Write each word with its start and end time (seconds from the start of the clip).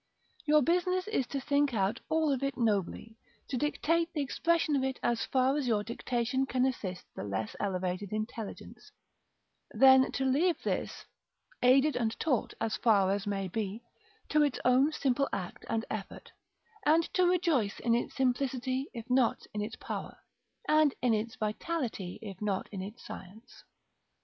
Your 0.47 0.63
business 0.63 1.07
is 1.07 1.27
to 1.27 1.39
think 1.39 1.75
out 1.75 1.99
all 2.09 2.31
of 2.33 2.41
it 2.41 2.57
nobly, 2.57 3.19
to 3.49 3.55
dictate 3.55 4.11
the 4.13 4.21
expression 4.21 4.75
of 4.75 4.83
it 4.83 4.99
as 5.03 5.25
far 5.25 5.55
as 5.55 5.67
your 5.67 5.83
dictation 5.83 6.47
can 6.47 6.65
assist 6.65 7.05
the 7.15 7.23
less 7.23 7.55
elevated 7.59 8.11
intelligence: 8.11 8.91
then 9.73 10.11
to 10.13 10.25
leave 10.25 10.59
this, 10.63 11.05
aided 11.61 11.95
and 11.95 12.19
taught 12.19 12.55
as 12.59 12.77
far 12.77 13.11
as 13.11 13.27
may 13.27 13.47
be, 13.47 13.83
to 14.29 14.41
its 14.41 14.59
own 14.65 14.91
simple 14.91 15.29
act 15.31 15.65
and 15.69 15.85
effort; 15.91 16.31
and 16.83 17.03
to 17.13 17.27
rejoice 17.29 17.79
in 17.79 17.93
its 17.93 18.15
simplicity 18.15 18.89
if 18.95 19.07
not 19.07 19.45
in 19.53 19.61
its 19.61 19.75
power, 19.75 20.17
and 20.67 20.95
in 21.03 21.13
its 21.13 21.35
vitality 21.35 22.17
if 22.23 22.41
not 22.41 22.67
in 22.71 22.81
its 22.81 23.05
science. 23.05 23.65